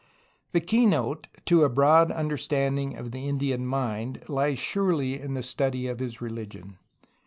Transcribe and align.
The 0.53 0.61
keynote 0.61 1.27
to 1.45 1.61
a 1.63 1.69
broad 1.69 2.09
understanding 2.11 2.97
of 2.97 3.11
the 3.11 3.29
Indian 3.29 3.67
mind 3.67 4.27
lies 4.27 4.57
surely 4.57 5.19
in 5.21 5.37
a 5.37 5.43
study 5.43 5.85
of 5.87 5.99
his 5.99 6.19
religion. 6.19 6.79